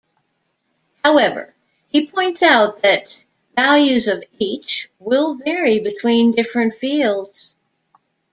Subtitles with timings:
[1.05, 1.53] However,
[1.89, 3.23] he points out that
[3.55, 7.53] values of h will vary between different fields.